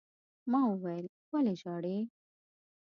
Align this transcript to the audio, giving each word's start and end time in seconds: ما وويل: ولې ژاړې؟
ما 0.51 0.61
وويل: 0.69 1.05
ولې 1.31 1.53
ژاړې؟ 1.61 1.97